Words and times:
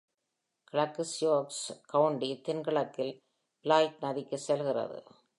கிழக்கு 0.69 1.03
Sioux 1.05 1.65
county 1.91 2.29
தென்கிழக்கில் 2.45 3.13
Floyd 3.65 3.99
நதிக்கு 3.99 4.37
செல்கிறது. 4.47 4.99